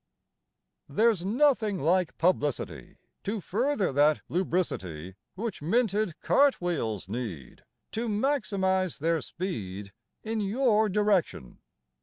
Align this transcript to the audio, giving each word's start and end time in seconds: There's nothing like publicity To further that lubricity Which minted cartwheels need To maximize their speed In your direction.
There's 0.89 1.23
nothing 1.23 1.77
like 1.77 2.17
publicity 2.17 2.97
To 3.23 3.39
further 3.39 3.93
that 3.93 4.21
lubricity 4.29 5.13
Which 5.35 5.61
minted 5.61 6.19
cartwheels 6.21 7.07
need 7.07 7.63
To 7.91 8.07
maximize 8.09 8.97
their 8.97 9.21
speed 9.21 9.93
In 10.23 10.41
your 10.41 10.89
direction. 10.89 11.59